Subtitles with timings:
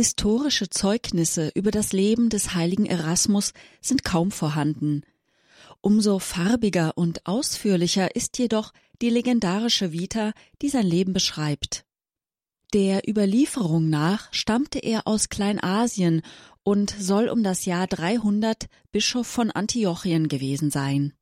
[0.00, 3.52] Historische Zeugnisse über das Leben des heiligen Erasmus
[3.82, 5.02] sind kaum vorhanden.
[5.82, 10.32] Umso farbiger und ausführlicher ist jedoch die legendarische Vita,
[10.62, 11.84] die sein Leben beschreibt.
[12.72, 16.22] Der Überlieferung nach stammte er aus Kleinasien
[16.62, 21.12] und soll um das Jahr 300 Bischof von Antiochien gewesen sein.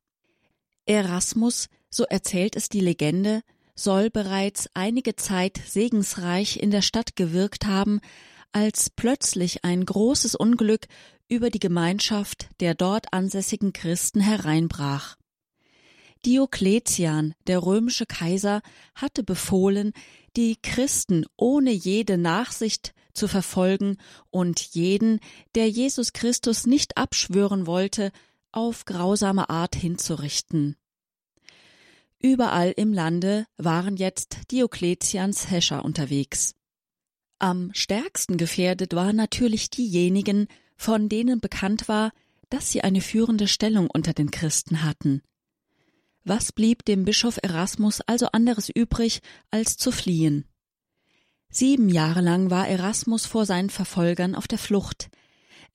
[0.85, 3.41] Erasmus, so erzählt es die Legende,
[3.75, 7.99] soll bereits einige Zeit segensreich in der Stadt gewirkt haben,
[8.51, 10.87] als plötzlich ein großes Unglück
[11.27, 15.15] über die Gemeinschaft der dort ansässigen Christen hereinbrach.
[16.25, 18.61] Diokletian, der römische Kaiser,
[18.95, 19.93] hatte befohlen,
[20.35, 23.97] die Christen ohne jede Nachsicht zu verfolgen
[24.29, 25.19] und jeden,
[25.55, 28.11] der Jesus Christus nicht abschwören wollte,
[28.51, 30.75] auf grausame Art hinzurichten.
[32.21, 36.55] Überall im Lande waren jetzt Diokletians Häscher unterwegs.
[37.41, 42.11] Am stärksten gefährdet waren natürlich diejenigen, von denen bekannt war,
[42.49, 45.21] dass sie eine führende Stellung unter den Christen hatten.
[46.25, 50.45] Was blieb dem Bischof Erasmus also anderes übrig, als zu fliehen?
[51.49, 55.09] Sieben Jahre lang war Erasmus vor seinen Verfolgern auf der Flucht.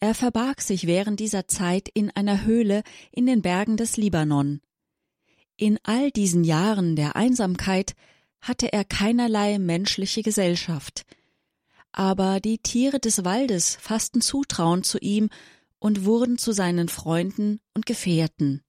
[0.01, 4.61] Er verbarg sich während dieser Zeit in einer Höhle in den Bergen des Libanon.
[5.57, 7.95] In all diesen Jahren der Einsamkeit
[8.43, 11.07] hatte er keinerlei menschliche Gesellschaft
[11.95, 15.31] aber die Tiere des Waldes fassten Zutrauen zu ihm
[15.79, 18.63] und wurden zu seinen Freunden und Gefährten.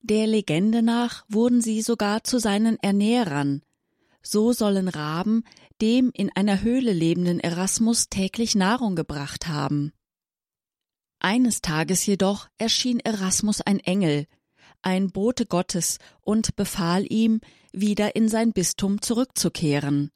[0.00, 3.62] Der Legende nach wurden sie sogar zu seinen Ernährern.
[4.22, 5.42] So sollen Raben
[5.82, 9.92] dem in einer Höhle lebenden Erasmus täglich Nahrung gebracht haben.
[11.18, 14.26] Eines Tages jedoch erschien Erasmus ein Engel,
[14.82, 17.40] ein Bote Gottes, und befahl ihm,
[17.72, 20.12] wieder in sein Bistum zurückzukehren.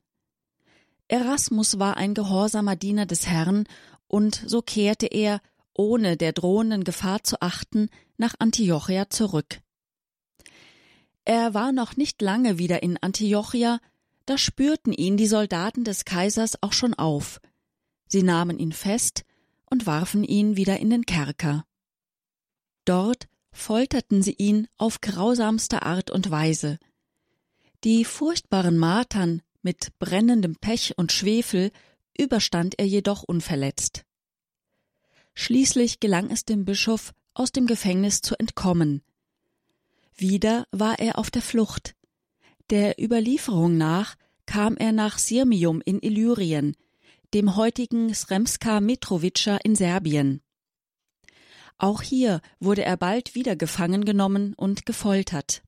[1.09, 3.65] Erasmus war ein gehorsamer Diener des Herrn,
[4.07, 5.41] und so kehrte er,
[5.75, 9.61] ohne der drohenden Gefahr zu achten, nach Antiochia zurück.
[11.25, 13.81] Er war noch nicht lange wieder in Antiochia,
[14.27, 17.41] da spürten ihn die Soldaten des Kaisers auch schon auf.
[18.07, 19.25] Sie nahmen ihn fest
[19.71, 21.65] und warfen ihn wieder in den Kerker.
[22.85, 26.79] Dort folterten sie ihn auf grausamste Art und Weise.
[27.85, 31.73] Die furchtbaren Martern, mit brennendem Pech und Schwefel
[32.19, 34.07] überstand er jedoch unverletzt.
[35.35, 39.03] Schließlich gelang es dem Bischof, aus dem Gefängnis zu entkommen.
[40.17, 41.95] Wieder war er auf der Flucht.
[42.71, 46.75] Der Überlieferung nach kam er nach Sirmium in Illyrien,
[47.35, 50.41] dem heutigen Sremska Mitrovica in Serbien.
[51.77, 55.63] Auch hier wurde er bald wieder gefangen genommen und gefoltert.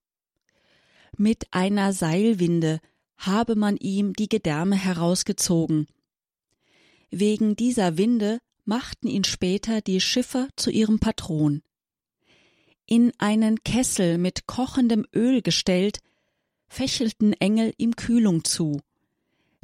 [1.18, 2.80] Mit einer Seilwinde
[3.20, 5.86] habe man ihm die Gedärme herausgezogen.
[7.10, 11.62] Wegen dieser Winde machten ihn später die Schiffer zu ihrem Patron.
[12.86, 15.98] In einen Kessel mit kochendem Öl gestellt,
[16.69, 18.80] fächelten Engel ihm Kühlung zu.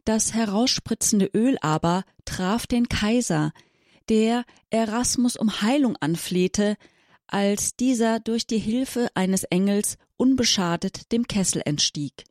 [0.05, 3.53] Das herausspritzende Öl aber traf den Kaiser,
[4.09, 6.77] der Erasmus um Heilung anflehte,
[7.27, 12.25] als dieser durch die Hilfe eines Engels unbeschadet dem Kessel entstieg.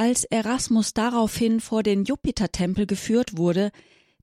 [0.00, 3.70] Als Erasmus daraufhin vor den Jupitertempel geführt wurde,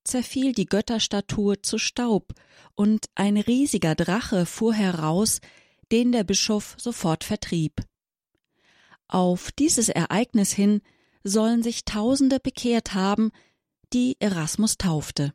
[0.03, 2.33] zerfiel die Götterstatue zu Staub,
[2.73, 5.39] und ein riesiger Drache fuhr heraus,
[5.91, 7.83] den der Bischof sofort vertrieb.
[9.07, 10.81] Auf dieses Ereignis hin
[11.23, 13.29] sollen sich Tausende bekehrt haben,
[13.93, 15.31] die Erasmus taufte.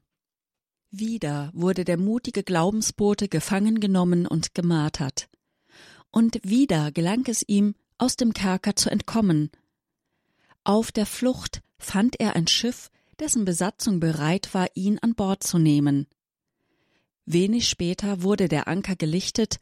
[0.90, 5.28] Wieder wurde der mutige Glaubensbote gefangen genommen und gemartert.
[6.10, 9.52] Und wieder gelang es ihm, aus dem Kerker zu entkommen,
[10.64, 15.58] auf der Flucht fand er ein Schiff, dessen Besatzung bereit war, ihn an Bord zu
[15.58, 16.06] nehmen.
[17.24, 19.58] Wenig später wurde der Anker gelichtet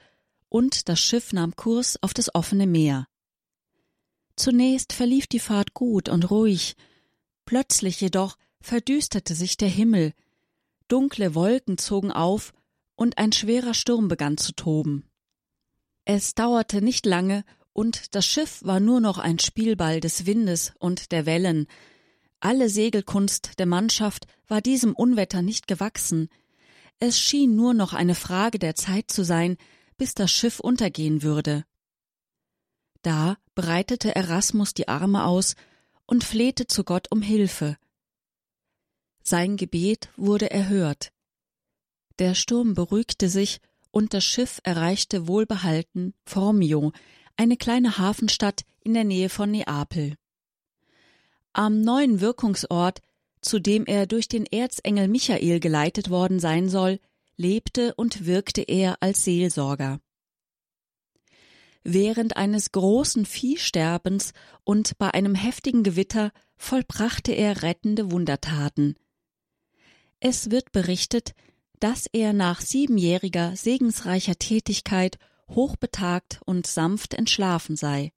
[0.48, 3.06] und das Schiff nahm Kurs auf das offene Meer.
[4.36, 6.76] Zunächst verlief die Fahrt gut und ruhig,
[7.44, 10.12] plötzlich jedoch verdüsterte sich der Himmel,
[10.88, 12.52] dunkle Wolken zogen auf
[12.94, 15.04] und ein schwerer Sturm begann zu toben.
[16.04, 21.12] Es dauerte nicht lange, und das Schiff war nur noch ein Spielball des Windes und
[21.12, 21.66] der Wellen.
[22.40, 26.28] Alle Segelkunst der Mannschaft war diesem Unwetter nicht gewachsen.
[26.98, 29.56] Es schien nur noch eine Frage der Zeit zu sein,
[29.96, 31.64] bis das Schiff untergehen würde.
[33.02, 35.54] Da breitete Erasmus die Arme aus
[36.06, 37.76] und flehte zu Gott um Hilfe.
[39.22, 41.12] Sein Gebet wurde erhört.
[42.18, 46.92] Der Sturm beruhigte sich und das Schiff erreichte wohlbehalten Formio,
[47.40, 50.14] eine kleine Hafenstadt in der Nähe von Neapel.
[51.54, 53.00] Am neuen Wirkungsort
[53.40, 57.00] zu dem er durch den Erzengel Michael geleitet worden sein soll,
[57.36, 60.00] lebte und wirkte er als Seelsorger.
[61.82, 64.34] Während eines großen Viehsterbens
[64.64, 68.96] und bei einem heftigen Gewitter vollbrachte er rettende Wundertaten.
[70.20, 71.32] Es wird berichtet,
[71.78, 75.16] dass er nach siebenjähriger segensreicher Tätigkeit
[75.50, 78.12] hochbetagt und sanft entschlafen sei.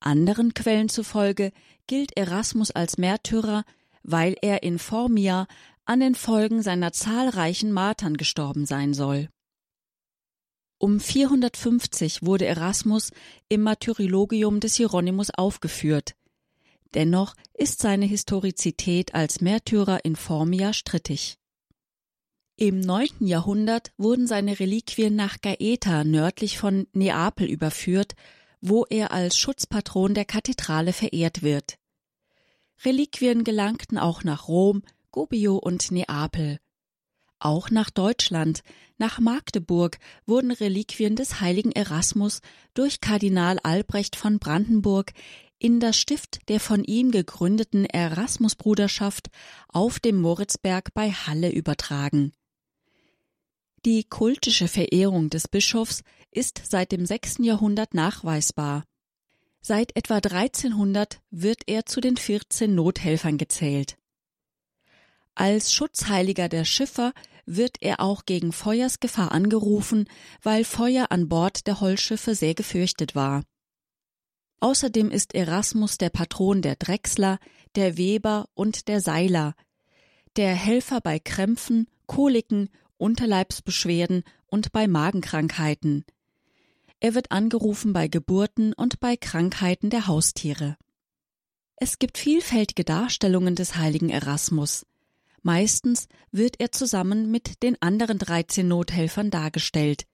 [0.00, 1.52] Anderen Quellen zufolge
[1.86, 3.64] gilt Erasmus als Märtyrer,
[4.02, 5.46] weil er in Formia
[5.84, 9.28] an den Folgen seiner zahlreichen Martern gestorben sein soll.
[10.78, 13.10] Um 450 wurde Erasmus
[13.48, 16.14] im Martyrologium des Hieronymus aufgeführt.
[16.94, 21.38] Dennoch ist seine Historizität als Märtyrer in Formia strittig.
[22.56, 28.14] Im neunten Jahrhundert wurden seine Reliquien nach Gaeta nördlich von Neapel überführt,
[28.60, 31.78] wo er als Schutzpatron der Kathedrale verehrt wird.
[32.84, 36.60] Reliquien gelangten auch nach Rom, Gubbio und Neapel.
[37.40, 38.62] Auch nach Deutschland,
[38.98, 42.40] nach Magdeburg wurden Reliquien des heiligen Erasmus
[42.72, 45.12] durch Kardinal Albrecht von Brandenburg
[45.58, 49.28] in das Stift der von ihm gegründeten Erasmusbruderschaft
[49.68, 52.32] auf dem Moritzberg bei Halle übertragen.
[53.84, 57.38] Die kultische Verehrung des Bischofs ist seit dem 6.
[57.40, 58.84] Jahrhundert nachweisbar.
[59.60, 63.98] Seit etwa 1300 wird er zu den 14 Nothelfern gezählt.
[65.34, 67.12] Als Schutzheiliger der Schiffer
[67.44, 70.08] wird er auch gegen Feuersgefahr angerufen,
[70.42, 73.42] weil Feuer an Bord der Holzschiffe sehr gefürchtet war.
[74.60, 77.38] Außerdem ist Erasmus der Patron der Drechsler,
[77.74, 79.54] der Weber und der Seiler,
[80.36, 86.04] der Helfer bei Krämpfen, Koliken Unterleibsbeschwerden und bei Magenkrankheiten.
[87.00, 90.76] Er wird angerufen bei Geburten und bei Krankheiten der Haustiere.
[91.76, 94.86] Es gibt vielfältige Darstellungen des heiligen Erasmus.
[95.42, 100.06] Meistens wird er zusammen mit den anderen 13 Nothelfern dargestellt.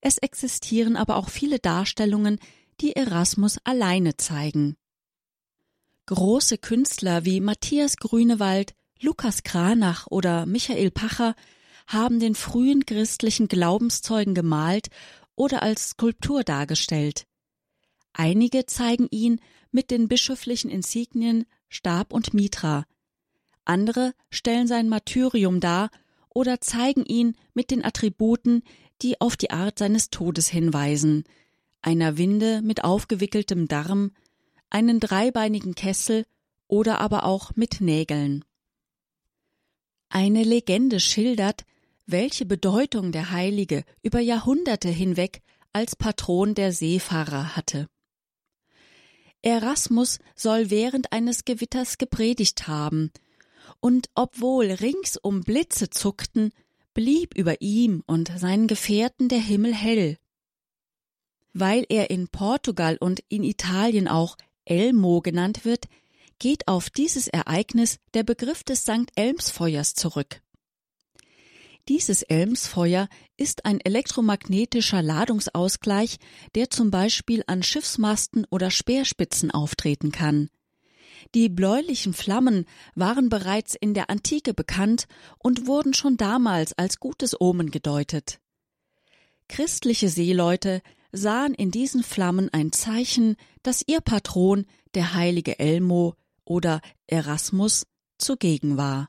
[0.00, 2.38] Es existieren aber auch viele Darstellungen,
[2.80, 4.76] die Erasmus alleine zeigen.
[6.06, 11.34] Große Künstler wie Matthias Grünewald, Lukas Kranach oder Michael Pacher
[11.90, 14.88] haben den frühen christlichen Glaubenszeugen gemalt
[15.34, 17.26] oder als Skulptur dargestellt.
[18.12, 19.40] Einige zeigen ihn
[19.72, 22.84] mit den bischöflichen Insignien Stab und Mitra.
[23.64, 25.90] Andere stellen sein Martyrium dar
[26.28, 28.62] oder zeigen ihn mit den Attributen,
[29.02, 31.24] die auf die Art seines Todes hinweisen,
[31.82, 34.12] einer Winde mit aufgewickeltem Darm,
[34.68, 36.24] einen dreibeinigen Kessel
[36.68, 38.44] oder aber auch mit Nägeln.
[40.08, 41.64] Eine Legende schildert,
[42.10, 45.42] welche Bedeutung der Heilige über Jahrhunderte hinweg
[45.72, 47.88] als Patron der Seefahrer hatte.
[49.42, 53.10] Erasmus soll während eines Gewitters gepredigt haben,
[53.80, 56.50] und obwohl ringsum Blitze zuckten,
[56.92, 60.18] blieb über ihm und seinen Gefährten der Himmel hell.
[61.52, 65.86] Weil er in Portugal und in Italien auch Elmo genannt wird,
[66.38, 69.10] geht auf dieses Ereignis der Begriff des St.
[69.14, 70.42] Elmsfeuers zurück.
[71.88, 76.18] Dieses Elmsfeuer ist ein elektromagnetischer Ladungsausgleich,
[76.54, 80.50] der zum Beispiel an Schiffsmasten oder Speerspitzen auftreten kann.
[81.34, 85.06] Die bläulichen Flammen waren bereits in der Antike bekannt
[85.38, 88.40] und wurden schon damals als gutes Omen gedeutet.
[89.48, 96.14] Christliche Seeleute sahen in diesen Flammen ein Zeichen, dass ihr Patron, der heilige Elmo
[96.44, 97.86] oder Erasmus,
[98.18, 99.08] zugegen war.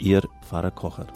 [0.00, 1.06] Ihr Pfarrer Kocher.